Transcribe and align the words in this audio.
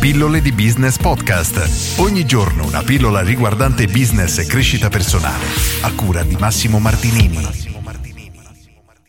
Pillole 0.00 0.40
di 0.40 0.50
Business 0.52 0.96
Podcast. 0.96 1.98
Ogni 1.98 2.24
giorno 2.24 2.64
una 2.64 2.82
pillola 2.82 3.20
riguardante 3.20 3.84
business 3.84 4.38
e 4.38 4.46
crescita 4.46 4.88
personale. 4.88 5.44
A 5.82 5.92
cura 5.92 6.22
di 6.22 6.36
Massimo 6.40 6.78
Martinini. 6.78 7.46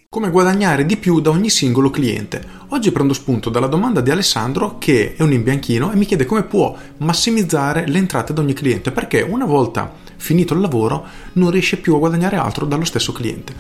Come 0.10 0.30
guadagnare 0.30 0.86
di 0.86 0.98
più 0.98 1.22
da 1.22 1.30
ogni 1.30 1.50
singolo 1.50 1.90
cliente. 1.90 2.44
Oggi 2.68 2.92
prendo 2.92 3.14
spunto 3.14 3.50
dalla 3.50 3.68
domanda 3.68 4.02
di 4.02 4.12
Alessandro 4.12 4.78
che 4.80 5.16
è 5.16 5.24
un 5.24 5.32
imbianchino 5.32 5.94
e 5.94 5.96
mi 5.96 6.04
chiede 6.04 6.26
come 6.26 6.44
può 6.44 6.76
massimizzare 6.98 7.88
le 7.88 7.98
entrate 7.98 8.34
da 8.34 8.42
ogni 8.42 8.52
cliente 8.52 8.92
perché 8.92 9.22
una 9.22 9.46
volta 9.46 9.94
finito 10.18 10.54
il 10.54 10.60
lavoro 10.60 11.06
non 11.34 11.52
riesce 11.52 11.78
più 11.78 11.96
a 11.96 12.00
guadagnare 12.00 12.36
altro 12.36 12.66
dallo 12.66 12.84
stesso 12.84 13.14
cliente. 13.14 13.56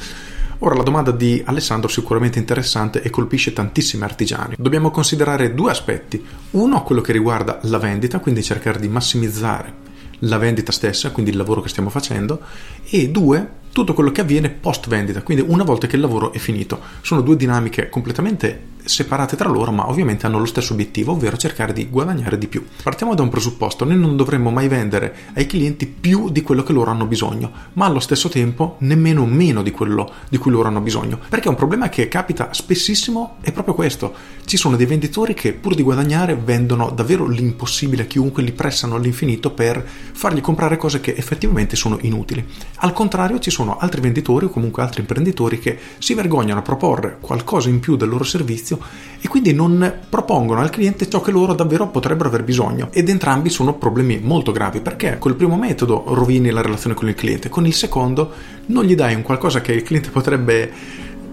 Ora 0.63 0.75
la 0.75 0.83
domanda 0.83 1.09
di 1.09 1.41
Alessandro 1.43 1.89
è 1.89 1.91
sicuramente 1.91 2.37
interessante 2.37 3.01
e 3.01 3.09
colpisce 3.09 3.51
tantissimi 3.51 4.03
artigiani. 4.03 4.53
Dobbiamo 4.59 4.91
considerare 4.91 5.55
due 5.55 5.71
aspetti. 5.71 6.23
Uno, 6.51 6.83
quello 6.83 7.01
che 7.01 7.11
riguarda 7.11 7.57
la 7.63 7.79
vendita, 7.79 8.19
quindi 8.19 8.43
cercare 8.43 8.79
di 8.79 8.87
massimizzare 8.87 9.73
la 10.19 10.37
vendita 10.37 10.71
stessa, 10.71 11.09
quindi 11.09 11.31
il 11.31 11.37
lavoro 11.37 11.61
che 11.61 11.69
stiamo 11.69 11.89
facendo, 11.89 12.41
e 12.87 13.09
due, 13.09 13.49
tutto 13.71 13.93
quello 13.93 14.11
che 14.11 14.21
avviene 14.21 14.49
post 14.49 14.87
vendita, 14.87 15.21
quindi 15.21 15.43
una 15.47 15.63
volta 15.63 15.87
che 15.87 15.95
il 15.95 16.01
lavoro 16.01 16.33
è 16.33 16.37
finito. 16.37 16.79
Sono 17.01 17.21
due 17.21 17.35
dinamiche 17.35 17.89
completamente 17.89 18.69
separate 18.83 19.35
tra 19.35 19.49
loro, 19.49 19.71
ma 19.71 19.87
ovviamente 19.89 20.25
hanno 20.25 20.39
lo 20.39 20.45
stesso 20.45 20.73
obiettivo, 20.73 21.13
ovvero 21.13 21.37
cercare 21.37 21.73
di 21.73 21.87
guadagnare 21.89 22.37
di 22.37 22.47
più. 22.47 22.65
Partiamo 22.81 23.15
da 23.15 23.21
un 23.21 23.29
presupposto, 23.29 23.85
noi 23.85 23.97
non 23.97 24.15
dovremmo 24.15 24.49
mai 24.49 24.67
vendere 24.67 25.15
ai 25.33 25.45
clienti 25.45 25.85
più 25.85 26.29
di 26.29 26.41
quello 26.41 26.63
che 26.63 26.73
loro 26.73 26.91
hanno 26.91 27.05
bisogno, 27.05 27.51
ma 27.73 27.85
allo 27.85 27.99
stesso 27.99 28.29
tempo 28.29 28.75
nemmeno 28.79 29.25
meno 29.25 29.61
di 29.61 29.71
quello 29.71 30.11
di 30.29 30.37
cui 30.37 30.51
loro 30.51 30.67
hanno 30.67 30.81
bisogno, 30.81 31.19
perché 31.29 31.49
un 31.49 31.55
problema 31.55 31.89
che 31.89 32.07
capita 32.07 32.49
spessissimo 32.51 33.37
è 33.41 33.51
proprio 33.51 33.75
questo. 33.75 34.13
Ci 34.45 34.57
sono 34.57 34.75
dei 34.75 34.85
venditori 34.85 35.33
che 35.33 35.53
pur 35.53 35.75
di 35.75 35.83
guadagnare 35.83 36.35
vendono 36.35 36.89
davvero 36.89 37.27
l'impossibile 37.27 38.03
a 38.03 38.05
chiunque, 38.05 38.43
li 38.43 38.51
pressano 38.51 38.95
all'infinito 38.95 39.51
per 39.51 39.85
fargli 40.13 40.41
comprare 40.41 40.77
cose 40.77 40.99
che 40.99 41.13
effettivamente 41.15 41.75
sono 41.75 41.97
inutili. 42.01 42.43
Al 42.77 42.93
contrario 42.93 43.39
ci 43.39 43.51
sono 43.51 43.60
altri 43.69 44.01
venditori 44.01 44.45
o 44.45 44.49
comunque 44.49 44.81
altri 44.81 45.01
imprenditori 45.01 45.59
che 45.59 45.77
si 45.97 46.13
vergognano 46.13 46.59
a 46.59 46.63
proporre 46.63 47.17
qualcosa 47.19 47.69
in 47.69 47.79
più 47.79 47.95
del 47.95 48.09
loro 48.09 48.23
servizio 48.23 48.79
e 49.19 49.27
quindi 49.27 49.53
non 49.53 49.99
propongono 50.09 50.61
al 50.61 50.69
cliente 50.69 51.09
ciò 51.09 51.21
che 51.21 51.31
loro 51.31 51.53
davvero 51.53 51.87
potrebbero 51.87 52.29
aver 52.29 52.43
bisogno 52.43 52.89
ed 52.91 53.09
entrambi 53.09 53.49
sono 53.49 53.75
problemi 53.75 54.19
molto 54.19 54.51
gravi 54.51 54.81
perché 54.81 55.17
col 55.19 55.35
primo 55.35 55.57
metodo 55.57 56.03
rovini 56.07 56.49
la 56.49 56.61
relazione 56.61 56.95
con 56.95 57.07
il 57.07 57.15
cliente, 57.15 57.49
con 57.49 57.65
il 57.65 57.73
secondo 57.73 58.31
non 58.67 58.83
gli 58.83 58.95
dai 58.95 59.15
un 59.15 59.21
qualcosa 59.21 59.61
che 59.61 59.73
il 59.73 59.83
cliente 59.83 60.09
potrebbe 60.09 60.71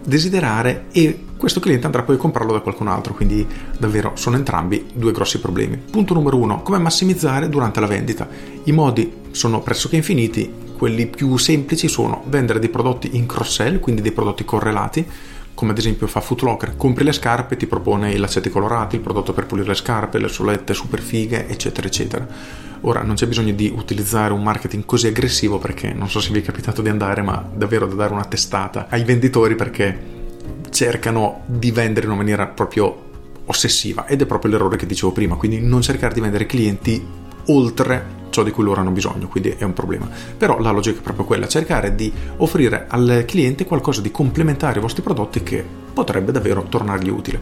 desiderare 0.05 0.87
e 0.91 1.25
questo 1.37 1.61
cliente 1.61 1.87
andrà 1.87 2.03
poi 2.03 2.17
a 2.17 2.19
comprarlo 2.19 2.53
da 2.53 2.61
qualcun 2.61 2.89
altro, 2.89 3.15
quindi 3.15 3.47
davvero 3.79 4.13
sono 4.15 4.37
entrambi 4.37 4.87
due 4.93 5.13
grossi 5.13 5.39
problemi. 5.39 5.77
Punto 5.77 6.15
numero 6.15 6.37
uno, 6.37 6.63
come 6.63 6.79
massimizzare 6.79 7.49
durante 7.49 7.79
la 7.79 7.87
vendita. 7.87 8.29
I 8.65 8.73
modi 8.73 9.13
sono 9.31 9.61
pressoché 9.61 9.97
infiniti, 9.97 10.53
quelli 10.79 11.07
più 11.09 11.37
semplici 11.37 11.89
sono 11.89 12.23
vendere 12.29 12.61
dei 12.61 12.69
prodotti 12.69 13.11
in 13.17 13.27
cross-sell, 13.27 13.81
quindi 13.81 14.01
dei 14.01 14.13
prodotti 14.13 14.45
correlati, 14.45 15.07
come 15.53 15.73
ad 15.73 15.79
esempio 15.79 16.07
fa 16.07 16.21
Footlocker, 16.21 16.77
compri 16.77 17.03
le 17.03 17.13
scarpe, 17.13 17.57
ti 17.57 17.67
propone 17.67 18.13
i 18.13 18.17
laccetti 18.17 18.49
colorati, 18.49 18.95
il 18.95 19.03
prodotto 19.03 19.33
per 19.33 19.47
pulire 19.47 19.67
le 19.67 19.75
scarpe, 19.75 20.19
le 20.19 20.29
solette 20.29 20.73
super 20.73 21.01
fighe, 21.01 21.49
eccetera, 21.49 21.89
eccetera. 21.89 22.27
Ora 22.83 23.03
non 23.03 23.17
c'è 23.17 23.27
bisogno 23.27 23.53
di 23.53 23.73
utilizzare 23.75 24.33
un 24.33 24.41
marketing 24.41 24.85
così 24.85 25.09
aggressivo 25.09 25.59
perché 25.59 25.93
non 25.93 26.09
so 26.09 26.21
se 26.21 26.31
vi 26.31 26.39
è 26.39 26.43
capitato 26.43 26.81
di 26.81 26.89
andare, 26.89 27.23
ma 27.23 27.45
davvero 27.53 27.89
da 27.89 27.95
dare 27.97 28.13
una 28.13 28.25
testata 28.25 28.87
ai 28.89 29.03
venditori 29.03 29.57
perché 29.57 30.17
cercano 30.71 31.43
di 31.47 31.73
vendere 31.73 32.07
in 32.07 32.13
una 32.13 32.21
maniera 32.21 32.47
proprio 32.47 33.07
ossessiva 33.47 34.07
ed 34.07 34.23
è 34.23 34.27
proprio 34.27 34.53
l'errore 34.53 34.77
che 34.77 34.87
dicevo 34.87 35.11
prima, 35.11 35.35
quindi 35.35 35.61
non 35.61 35.83
cercare 35.83 36.15
di 36.15 36.21
vendere 36.21 36.47
clienti 36.47 37.05
oltre 37.47 38.18
ciò 38.39 38.43
di 38.45 38.51
cui 38.53 38.63
loro 38.65 38.81
hanno 38.81 38.91
bisogno, 38.91 39.27
quindi 39.27 39.51
è 39.51 39.65
un 39.65 39.73
problema. 39.73 40.09
Però 40.37 40.59
la 40.61 40.71
logica 40.71 40.99
è 40.99 41.03
proprio 41.03 41.25
quella, 41.25 41.49
cercare 41.49 41.95
di 41.95 42.13
offrire 42.37 42.87
al 42.89 43.25
cliente 43.27 43.65
qualcosa 43.65 44.01
di 44.01 44.11
complementare 44.11 44.77
ai 44.77 44.81
vostri 44.81 45.03
prodotti 45.03 45.43
che 45.43 45.65
potrebbe 45.93 46.31
davvero 46.31 46.63
tornargli 46.69 47.09
utile. 47.09 47.41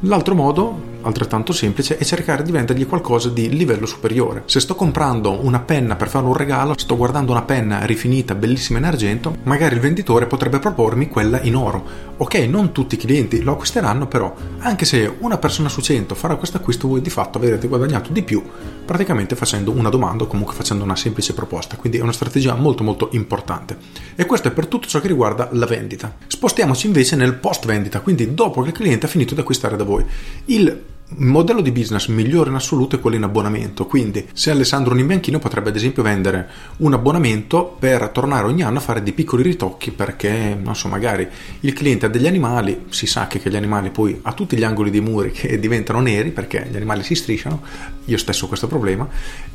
L'altro 0.00 0.34
modo, 0.34 0.92
altrettanto 1.04 1.52
semplice, 1.52 1.96
è 1.96 2.04
cercare 2.04 2.42
di 2.42 2.50
vendergli 2.50 2.86
qualcosa 2.86 3.28
di 3.28 3.48
livello 3.50 3.86
superiore. 3.86 4.42
Se 4.46 4.60
sto 4.60 4.74
comprando 4.74 5.44
una 5.44 5.60
penna 5.60 5.96
per 5.96 6.08
fare 6.08 6.26
un 6.26 6.34
regalo, 6.34 6.74
sto 6.76 6.96
guardando 6.96 7.32
una 7.32 7.42
penna 7.42 7.84
rifinita, 7.84 8.34
bellissima 8.34 8.78
in 8.78 8.84
argento, 8.84 9.36
magari 9.44 9.74
il 9.74 9.80
venditore 9.80 10.26
potrebbe 10.26 10.58
propormi 10.58 11.08
quella 11.08 11.40
in 11.42 11.56
oro. 11.56 12.12
Ok, 12.16 12.34
non 12.48 12.72
tutti 12.72 12.94
i 12.94 12.98
clienti 12.98 13.42
lo 13.42 13.52
acquisteranno, 13.52 14.06
però 14.06 14.34
anche 14.58 14.84
se 14.84 15.14
una 15.20 15.38
persona 15.38 15.68
su 15.68 15.80
100 15.80 16.14
farà 16.14 16.36
questo 16.36 16.56
acquisto, 16.56 16.88
voi 16.88 17.00
di 17.00 17.10
fatto 17.10 17.38
avrete 17.38 17.68
guadagnato 17.68 18.12
di 18.12 18.22
più 18.22 18.42
praticamente 18.84 19.34
facendo 19.34 19.70
una 19.72 19.88
domanda 19.88 20.24
o 20.24 20.26
comunque 20.26 20.54
facendo 20.54 20.84
una 20.84 20.96
semplice 20.96 21.34
proposta. 21.34 21.76
Quindi 21.76 21.98
è 21.98 22.02
una 22.02 22.12
strategia 22.12 22.54
molto 22.54 22.84
molto 22.84 23.08
importante. 23.12 23.76
E 24.14 24.26
questo 24.26 24.48
è 24.48 24.50
per 24.52 24.66
tutto 24.66 24.86
ciò 24.86 25.00
che 25.00 25.08
riguarda 25.08 25.48
la 25.52 25.66
vendita. 25.66 26.14
Spostiamoci 26.26 26.86
invece 26.86 27.16
nel 27.16 27.34
post 27.34 27.66
vendita, 27.66 28.00
quindi 28.00 28.34
dopo 28.34 28.62
che 28.62 28.68
il 28.68 28.74
cliente 28.74 29.06
ha 29.06 29.08
finito 29.08 29.34
di 29.34 29.40
acquistare 29.40 29.76
da 29.76 29.84
voi. 29.84 30.04
Il 30.46 30.92
il 31.06 31.26
modello 31.26 31.60
di 31.60 31.70
business 31.70 32.08
migliore 32.08 32.48
in 32.48 32.56
assoluto 32.56 32.96
è 32.96 33.00
quello 33.00 33.16
in 33.16 33.22
abbonamento, 33.22 33.86
quindi 33.86 34.26
se 34.32 34.50
Alessandro 34.50 34.94
Nimbianchino 34.94 35.38
potrebbe 35.38 35.68
ad 35.68 35.76
esempio 35.76 36.02
vendere 36.02 36.48
un 36.78 36.94
abbonamento 36.94 37.76
per 37.78 38.08
tornare 38.08 38.46
ogni 38.46 38.62
anno 38.62 38.78
a 38.78 38.80
fare 38.80 39.02
dei 39.02 39.12
piccoli 39.12 39.42
ritocchi 39.42 39.90
perché, 39.90 40.58
non 40.60 40.74
so, 40.74 40.88
magari 40.88 41.28
il 41.60 41.72
cliente 41.74 42.06
ha 42.06 42.08
degli 42.08 42.26
animali, 42.26 42.86
si 42.88 43.06
sa 43.06 43.26
che 43.26 43.40
gli 43.44 43.56
animali 43.56 43.90
poi 43.90 44.18
ha 44.22 44.32
tutti 44.32 44.56
gli 44.56 44.64
angoli 44.64 44.90
dei 44.90 45.02
muri 45.02 45.30
che 45.30 45.58
diventano 45.60 46.00
neri 46.00 46.30
perché 46.30 46.66
gli 46.70 46.76
animali 46.76 47.02
si 47.02 47.14
strisciano, 47.14 47.62
io 48.06 48.18
stesso 48.18 48.46
ho 48.46 48.48
questo 48.48 48.66
problema, 48.66 49.06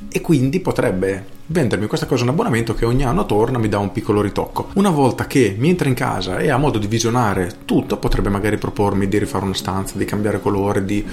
e 0.08 0.22
quindi 0.22 0.60
potrebbe 0.60 1.38
vendermi 1.52 1.88
questa 1.88 2.06
cosa 2.06 2.24
in 2.24 2.30
abbonamento 2.30 2.76
che 2.76 2.86
ogni 2.86 3.04
anno 3.04 3.26
torna 3.26 3.58
mi 3.58 3.70
dà 3.70 3.80
un 3.80 3.92
piccolo 3.92 4.22
ritocco. 4.22 4.70
Una 4.74 4.92
volta 4.92 5.26
che 5.26 5.56
mi 5.58 5.70
entra 5.70 5.90
in 5.90 5.96
casa 5.96 6.38
e 6.38 6.50
ha 6.50 6.58
modo 6.58 6.78
di 6.78 6.88
visionare 6.88 7.52
tutto, 7.66 7.98
potrebbe 7.98 8.30
magari 8.30 8.58
propormi 8.58 9.08
di 9.08 9.18
rifare 9.18 9.46
una 9.46 9.56
stanza, 9.56 9.98
di 9.98 10.06
cambiare 10.06 10.40
colore, 10.40 10.86
di 10.86 11.04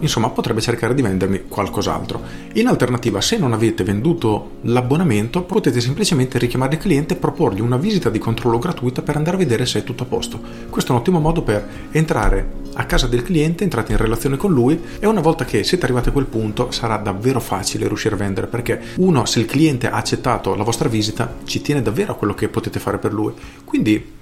insomma 0.00 0.30
potrebbe 0.30 0.60
cercare 0.60 0.94
di 0.94 1.02
vendermi 1.02 1.44
qualcos'altro. 1.48 2.20
In 2.54 2.66
alternativa, 2.66 3.20
se 3.20 3.38
non 3.38 3.52
avete 3.52 3.84
venduto 3.84 4.58
l'abbonamento, 4.62 5.42
potete 5.42 5.80
semplicemente 5.80 6.38
richiamare 6.38 6.74
il 6.74 6.80
cliente 6.80 7.14
e 7.14 7.18
proporgli 7.18 7.60
una 7.60 7.76
visita 7.76 8.10
di 8.10 8.18
controllo 8.18 8.58
gratuita 8.58 9.02
per 9.02 9.16
andare 9.16 9.36
a 9.36 9.38
vedere 9.38 9.66
se 9.66 9.80
è 9.80 9.84
tutto 9.84 10.04
a 10.04 10.06
posto. 10.06 10.40
Questo 10.70 10.92
è 10.92 10.94
un 10.94 11.00
ottimo 11.00 11.20
modo 11.20 11.42
per 11.42 11.66
entrare 11.92 12.64
a 12.78 12.84
casa 12.84 13.06
del 13.06 13.22
cliente, 13.22 13.64
entrate 13.64 13.92
in 13.92 13.98
relazione 13.98 14.36
con 14.36 14.52
lui 14.52 14.80
e 14.98 15.06
una 15.06 15.20
volta 15.20 15.44
che 15.44 15.64
siete 15.64 15.84
arrivati 15.84 16.10
a 16.10 16.12
quel 16.12 16.26
punto 16.26 16.70
sarà 16.70 16.96
davvero 16.96 17.40
facile 17.40 17.88
riuscire 17.88 18.14
a 18.14 18.18
vendere 18.18 18.48
perché 18.48 18.80
uno 18.96 19.24
se 19.24 19.40
il 19.40 19.46
cliente 19.46 19.88
ha 19.88 19.96
accettato 19.96 20.54
la 20.54 20.62
vostra 20.62 20.88
visita 20.88 21.36
ci 21.44 21.62
tiene 21.62 21.82
davvero 21.82 22.12
a 22.12 22.16
quello 22.16 22.34
che 22.34 22.48
potete 22.48 22.78
fare 22.78 22.98
per 22.98 23.12
lui. 23.12 23.32
Quindi 23.64 24.15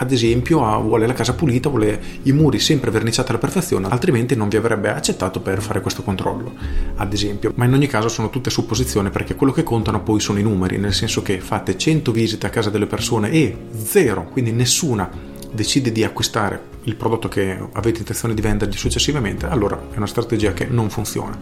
ad 0.00 0.12
esempio 0.12 0.58
vuole 0.80 1.06
la 1.06 1.12
casa 1.12 1.34
pulita, 1.34 1.68
vuole 1.68 2.00
i 2.22 2.32
muri 2.32 2.58
sempre 2.58 2.90
verniciati 2.90 3.30
alla 3.30 3.38
perfezione, 3.38 3.86
altrimenti 3.88 4.34
non 4.34 4.48
vi 4.48 4.56
avrebbe 4.56 4.90
accettato 4.90 5.40
per 5.40 5.60
fare 5.60 5.82
questo 5.82 6.02
controllo, 6.02 6.54
ad 6.96 7.12
esempio. 7.12 7.52
Ma 7.56 7.66
in 7.66 7.74
ogni 7.74 7.86
caso 7.86 8.08
sono 8.08 8.30
tutte 8.30 8.48
supposizioni 8.48 9.10
perché 9.10 9.34
quello 9.34 9.52
che 9.52 9.62
contano 9.62 10.02
poi 10.02 10.18
sono 10.18 10.38
i 10.38 10.42
numeri, 10.42 10.78
nel 10.78 10.94
senso 10.94 11.20
che 11.20 11.38
fate 11.40 11.76
100 11.76 12.12
visite 12.12 12.46
a 12.46 12.50
casa 12.50 12.70
delle 12.70 12.86
persone 12.86 13.30
e 13.30 13.54
zero, 13.84 14.24
quindi 14.32 14.52
nessuna 14.52 15.10
decide 15.52 15.92
di 15.92 16.02
acquistare 16.02 16.68
il 16.84 16.96
prodotto 16.96 17.28
che 17.28 17.58
avete 17.72 17.98
intenzione 17.98 18.32
di 18.32 18.40
vendergli 18.40 18.76
successivamente, 18.76 19.44
allora 19.44 19.78
è 19.92 19.96
una 19.98 20.06
strategia 20.06 20.54
che 20.54 20.64
non 20.64 20.88
funziona. 20.88 21.38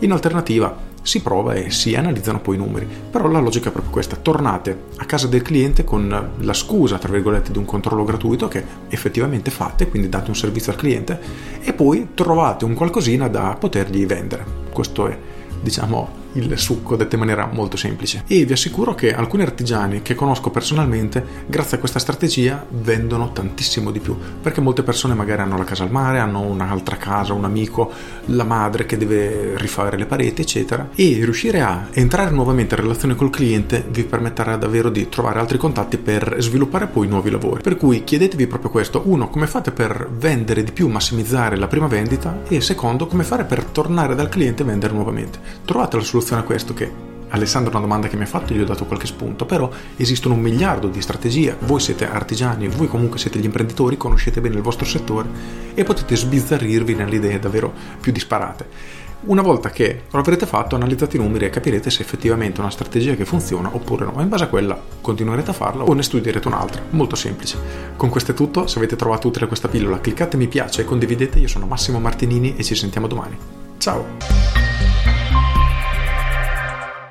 In 0.00 0.10
alternativa 0.10 0.76
si 1.02 1.22
prova 1.22 1.54
e 1.54 1.70
si 1.70 1.94
analizzano 1.94 2.40
poi 2.40 2.56
i 2.56 2.58
numeri, 2.58 2.86
però 3.10 3.28
la 3.28 3.40
logica 3.40 3.68
è 3.68 3.72
proprio 3.72 3.92
questa, 3.92 4.16
tornate 4.16 4.84
a 4.96 5.04
casa 5.04 5.26
del 5.26 5.42
cliente 5.42 5.84
con 5.84 6.30
la 6.36 6.52
scusa, 6.52 6.98
tra 6.98 7.12
virgolette, 7.12 7.52
di 7.52 7.58
un 7.58 7.64
controllo 7.64 8.04
gratuito 8.04 8.48
che 8.48 8.64
effettivamente 8.88 9.50
fate, 9.50 9.88
quindi 9.88 10.08
date 10.08 10.30
un 10.30 10.36
servizio 10.36 10.72
al 10.72 10.78
cliente 10.78 11.20
e 11.60 11.72
poi 11.72 12.08
trovate 12.14 12.64
un 12.64 12.74
qualcosina 12.74 13.28
da 13.28 13.56
potergli 13.58 14.06
vendere. 14.06 14.44
Questo 14.72 15.06
è, 15.08 15.18
diciamo, 15.60 16.19
il 16.32 16.58
succo 16.58 16.96
detto 16.96 17.14
in 17.14 17.20
maniera 17.20 17.48
molto 17.50 17.76
semplice. 17.76 18.24
E 18.26 18.44
vi 18.44 18.52
assicuro 18.52 18.94
che 18.94 19.14
alcuni 19.14 19.42
artigiani 19.42 20.02
che 20.02 20.14
conosco 20.14 20.50
personalmente, 20.50 21.24
grazie 21.46 21.76
a 21.76 21.80
questa 21.80 21.98
strategia, 21.98 22.64
vendono 22.68 23.32
tantissimo 23.32 23.90
di 23.90 24.00
più, 24.00 24.16
perché 24.40 24.60
molte 24.60 24.82
persone 24.82 25.14
magari 25.14 25.42
hanno 25.42 25.58
la 25.58 25.64
casa 25.64 25.82
al 25.82 25.90
mare, 25.90 26.18
hanno 26.18 26.40
un'altra 26.40 26.96
casa, 26.96 27.32
un 27.32 27.44
amico, 27.44 27.90
la 28.26 28.44
madre 28.44 28.86
che 28.86 28.96
deve 28.96 29.56
rifare 29.56 29.96
le 29.96 30.06
pareti, 30.06 30.42
eccetera, 30.42 30.90
e 30.94 31.18
riuscire 31.22 31.60
a 31.60 31.88
entrare 31.92 32.30
nuovamente 32.30 32.74
in 32.74 32.82
relazione 32.82 33.14
col 33.14 33.30
cliente 33.30 33.84
vi 33.90 34.04
permetterà 34.04 34.56
davvero 34.56 34.88
di 34.88 35.08
trovare 35.08 35.40
altri 35.40 35.58
contatti 35.58 35.96
per 35.96 36.36
sviluppare 36.38 36.86
poi 36.86 37.08
nuovi 37.08 37.30
lavori. 37.30 37.62
Per 37.62 37.76
cui 37.76 38.04
chiedetevi 38.04 38.46
proprio 38.46 38.70
questo, 38.70 39.02
uno, 39.06 39.28
come 39.28 39.46
fate 39.46 39.72
per 39.72 40.08
vendere 40.10 40.62
di 40.62 40.72
più, 40.72 40.88
massimizzare 40.88 41.56
la 41.56 41.66
prima 41.66 41.86
vendita 41.86 42.42
e 42.48 42.60
secondo, 42.60 43.06
come 43.06 43.24
fare 43.24 43.44
per 43.44 43.64
tornare 43.64 44.14
dal 44.14 44.28
cliente 44.28 44.62
e 44.62 44.66
vendere 44.66 44.94
nuovamente. 44.94 45.38
Trovate 45.64 45.96
la 45.96 46.02
soluzione 46.02 46.19
a 46.28 46.42
questo 46.42 46.74
che 46.74 47.08
Alessandro 47.30 47.70
una 47.70 47.80
domanda 47.80 48.08
che 48.08 48.16
mi 48.16 48.24
ha 48.24 48.26
fatto, 48.26 48.54
gli 48.54 48.60
ho 48.60 48.64
dato 48.64 48.86
qualche 48.86 49.06
spunto, 49.06 49.46
però 49.46 49.70
esistono 49.96 50.34
un 50.34 50.40
miliardo 50.40 50.88
di 50.88 51.00
strategie, 51.00 51.56
voi 51.60 51.80
siete 51.80 52.08
artigiani, 52.08 52.68
voi 52.68 52.88
comunque 52.88 53.18
siete 53.18 53.38
gli 53.38 53.44
imprenditori, 53.44 53.96
conoscete 53.96 54.40
bene 54.40 54.56
il 54.56 54.62
vostro 54.62 54.84
settore 54.84 55.28
e 55.74 55.84
potete 55.84 56.16
sbizzarrirvi 56.16 56.94
nelle 56.94 57.16
idee 57.16 57.38
davvero 57.38 57.72
più 58.00 58.10
disparate. 58.12 59.08
Una 59.22 59.42
volta 59.42 59.68
che 59.68 60.04
lo 60.10 60.18
avrete 60.18 60.46
fatto, 60.46 60.76
analizzate 60.76 61.16
i 61.16 61.20
numeri 61.20 61.44
e 61.44 61.50
capirete 61.50 61.90
se 61.90 62.00
effettivamente 62.00 62.56
è 62.56 62.60
una 62.60 62.70
strategia 62.70 63.14
che 63.14 63.26
funziona 63.26 63.68
oppure 63.70 64.06
no. 64.06 64.18
E 64.18 64.22
in 64.22 64.30
base 64.30 64.44
a 64.44 64.48
quella 64.48 64.80
continuerete 65.02 65.50
a 65.50 65.52
farla 65.52 65.84
o 65.84 65.92
ne 65.92 66.02
studierete 66.02 66.48
un'altra. 66.48 66.82
Molto 66.90 67.16
semplice. 67.16 67.58
Con 67.96 68.08
questo 68.08 68.30
è 68.30 68.34
tutto. 68.34 68.66
Se 68.66 68.78
avete 68.78 68.96
trovato 68.96 69.28
utile 69.28 69.46
questa 69.46 69.68
pillola, 69.68 70.00
cliccate 70.00 70.38
mi 70.38 70.48
piace 70.48 70.80
e 70.80 70.84
condividete. 70.84 71.38
Io 71.38 71.48
sono 71.48 71.66
Massimo 71.66 72.00
Martinini 72.00 72.56
e 72.56 72.64
ci 72.64 72.74
sentiamo 72.74 73.06
domani. 73.06 73.36
Ciao! 73.76 74.49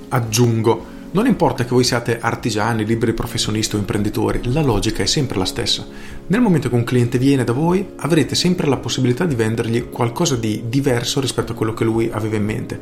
Aggiungo. 0.09 0.97
Non 1.11 1.25
importa 1.25 1.63
che 1.63 1.71
voi 1.71 1.83
siate 1.83 2.19
artigiani, 2.19 2.85
liberi 2.85 3.13
professionisti 3.13 3.75
o 3.75 3.79
imprenditori, 3.79 4.41
la 4.51 4.61
logica 4.61 5.01
è 5.01 5.07
sempre 5.07 5.39
la 5.39 5.45
stessa. 5.45 5.87
Nel 6.27 6.39
momento 6.39 6.69
che 6.69 6.75
un 6.75 6.83
cliente 6.83 7.17
viene 7.17 7.43
da 7.43 7.53
voi, 7.53 7.83
avrete 7.95 8.35
sempre 8.35 8.67
la 8.67 8.77
possibilità 8.77 9.25
di 9.25 9.33
vendergli 9.33 9.89
qualcosa 9.89 10.35
di 10.35 10.65
diverso 10.67 11.19
rispetto 11.19 11.53
a 11.53 11.55
quello 11.55 11.73
che 11.73 11.83
lui 11.83 12.11
aveva 12.13 12.35
in 12.35 12.45
mente. 12.45 12.79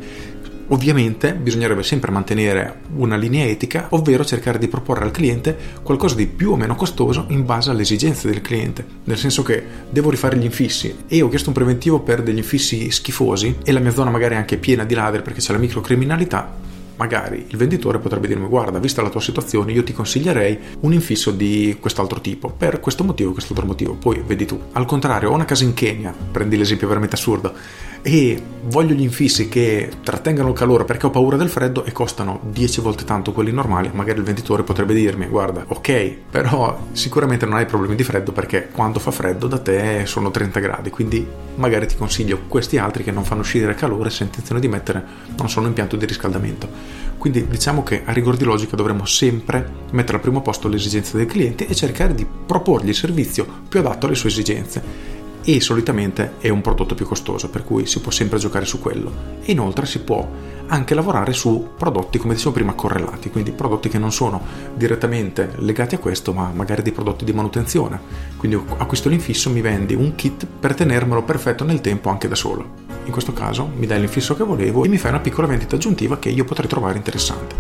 Ovviamente 0.70 1.34
bisognerebbe 1.34 1.82
sempre 1.84 2.12
mantenere 2.12 2.82
una 2.98 3.16
linea 3.16 3.46
etica, 3.46 3.88
ovvero 3.92 4.26
cercare 4.26 4.58
di 4.58 4.68
proporre 4.68 5.06
al 5.06 5.12
cliente 5.12 5.58
qualcosa 5.82 6.16
di 6.16 6.28
più 6.28 6.52
o 6.52 6.58
meno 6.58 6.76
costoso 6.76 7.28
in 7.30 7.46
base 7.46 7.70
alle 7.70 7.84
esigenze 7.84 8.28
del 8.28 8.42
cliente. 8.42 8.86
Nel 9.06 9.18
senso 9.18 9.44
che 9.44 9.64
devo 9.90 10.10
rifare 10.10 10.36
gli 10.36 10.44
infissi 10.44 10.94
e 11.08 11.22
ho 11.22 11.30
chiesto 11.30 11.50
un 11.50 11.56
preventivo 11.56 12.02
per 12.02 12.22
degli 12.22 12.38
infissi 12.38 12.92
schifosi 12.92 13.60
e 13.64 13.72
la 13.72 13.80
mia 13.80 13.94
zona 13.94 14.10
magari 14.10 14.34
è 14.34 14.38
anche 14.38 14.58
piena 14.58 14.84
di 14.84 14.94
ladri 14.94 15.22
perché 15.22 15.40
c'è 15.40 15.54
la 15.54 15.60
microcriminalità, 15.60 16.54
magari 16.98 17.46
il 17.48 17.58
venditore 17.58 18.00
potrebbe 18.00 18.28
dirmi 18.28 18.48
guarda, 18.48 18.80
vista 18.80 19.02
la 19.02 19.10
tua 19.10 19.22
situazione, 19.22 19.72
io 19.72 19.84
ti 19.84 19.94
consiglierei 19.94 20.58
un 20.82 20.94
infisso 20.94 21.32
di 21.32 21.78
quest'altro 21.80 22.20
tipo, 22.22 22.50
per 22.50 22.80
questo 22.80 23.04
motivo 23.04 23.30
e 23.30 23.34
quest'altro 23.34 23.66
motivo, 23.66 23.94
poi 23.94 24.22
vedi 24.26 24.46
tu. 24.46 24.60
Al 24.74 24.86
contrario, 24.86 25.30
ho 25.32 25.34
una 25.34 25.46
casa 25.46 25.64
in 25.64 25.74
Kenya, 25.74 26.14
prendi 26.32 26.58
l'esempio 26.58 26.88
veramente 26.88 27.16
assurdo, 27.16 27.54
e 28.02 28.42
voglio 28.66 28.94
gli 28.94 29.02
infissi 29.02 29.50
che 29.50 29.90
trattengano 30.04 30.50
il 30.50 30.56
calore 30.56 30.86
perché 30.86 31.08
ho 31.08 31.10
paura 31.10 31.36
del 31.36 31.50
freddo 31.50 31.84
e 31.84 31.92
costano 31.92 32.40
10 32.52 32.82
volte 32.82 33.04
tanto 33.04 33.32
quelli 33.32 33.52
normali, 33.52 33.90
magari 33.94 34.20
il 34.20 34.26
venditore 34.26 34.64
potrebbe 34.64 34.94
dirmi 34.94 35.26
guarda, 35.28 35.66
ok, 35.68 36.16
però 36.30 36.88
sicuramente 36.92 37.46
non 37.46 37.56
hai 37.56 37.66
problemi 37.66 37.96
di 37.96 38.04
freddo 38.04 38.32
perché 38.32 38.70
quando 38.72 39.00
fa 39.00 39.12
freddo 39.12 39.48
da 39.48 39.60
te 39.60 40.06
sono 40.06 40.32
30 40.32 40.60
gradi, 40.60 40.90
quindi 40.90 41.26
magari 41.56 41.88
ti 41.88 41.96
consiglio 41.96 42.42
questi 42.48 42.78
altri 42.78 43.04
che 43.04 43.12
non 43.12 43.26
fanno 43.26 43.42
uscire 43.42 43.76
calore 43.76 44.10
se 44.10 44.24
intenzione 44.24 44.62
di 44.62 44.68
mettere 44.68 45.04
non 45.38 45.50
sono 45.50 45.68
impianto 45.68 45.96
di 45.96 46.06
riscaldamento. 46.06 46.87
Quindi 47.18 47.48
diciamo 47.48 47.84
che 47.84 48.04
a 48.06 48.12
rigor 48.12 48.38
di 48.38 48.44
logica 48.44 48.76
dovremmo 48.76 49.06
sempre 49.06 49.86
mettere 49.92 50.18
al 50.18 50.24
primo 50.24 50.42
posto 50.42 50.68
le 50.68 50.76
esigenze 50.76 51.18
del 51.18 51.26
cliente 51.26 51.68
e 51.68 51.76
cercare 51.76 52.14
di 52.14 52.26
proporgli 52.46 52.90
il 52.90 52.96
servizio 52.96 53.46
più 53.68 53.80
adatto 53.80 54.06
alle 54.06 54.16
sue 54.16 54.30
esigenze 54.30 55.16
e 55.50 55.62
solitamente 55.62 56.34
è 56.40 56.50
un 56.50 56.60
prodotto 56.60 56.94
più 56.94 57.06
costoso, 57.06 57.50
per 57.50 57.64
cui 57.64 57.86
si 57.86 58.02
può 58.02 58.12
sempre 58.12 58.38
giocare 58.38 58.66
su 58.66 58.82
quello. 58.82 59.38
E 59.42 59.54
inoltre 59.54 59.86
si 59.86 60.00
può 60.00 60.30
anche 60.68 60.94
lavorare 60.94 61.32
su 61.32 61.70
prodotti, 61.78 62.18
come 62.18 62.34
dicevo 62.34 62.52
prima, 62.52 62.74
correlati, 62.74 63.30
quindi 63.30 63.52
prodotti 63.52 63.88
che 63.88 63.98
non 63.98 64.12
sono 64.12 64.42
direttamente 64.76 65.54
legati 65.60 65.96
a 65.96 66.00
questo, 66.00 66.34
ma 66.34 66.52
magari 66.54 66.82
dei 66.82 66.92
prodotti 66.92 67.24
di 67.24 67.32
manutenzione. 67.32 67.98
Quindi 68.36 68.60
acquisto 68.76 69.08
l'infisso, 69.08 69.50
mi 69.50 69.62
vendi 69.62 69.94
un 69.94 70.16
kit 70.16 70.46
per 70.46 70.76
tenermelo 70.76 71.24
perfetto 71.24 71.64
nel 71.64 71.80
tempo 71.80 72.10
anche 72.10 72.28
da 72.28 72.36
solo. 72.36 72.87
In 73.08 73.14
questo 73.14 73.32
caso 73.32 73.72
mi 73.74 73.86
dai 73.86 74.02
l'infisso 74.02 74.36
che 74.36 74.44
volevo 74.44 74.84
e 74.84 74.90
mi 74.90 74.98
fai 74.98 75.12
una 75.12 75.22
piccola 75.22 75.48
vendita 75.48 75.78
aggiuntiva 75.78 76.20
che 76.20 76.28
io 76.28 76.44
potrei 76.44 76.68
trovare 76.68 76.98
interessante. 76.98 77.56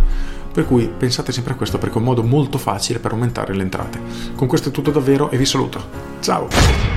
Per 0.52 0.66
cui 0.66 0.90
pensate 0.90 1.32
sempre 1.32 1.54
a 1.54 1.56
questo 1.56 1.78
perché 1.78 1.96
è 1.96 2.00
un 2.00 2.04
modo 2.04 2.22
molto 2.22 2.58
facile 2.58 3.00
per 3.00 3.14
aumentare 3.14 3.56
le 3.56 3.64
entrate. 3.64 3.98
Con 4.36 4.48
questo 4.48 4.68
è 4.70 4.72
tutto 4.74 4.92
davvero 4.92 5.32
e 5.32 5.38
vi 5.38 5.46
saluto. 5.46 5.82
Ciao! 6.20 6.97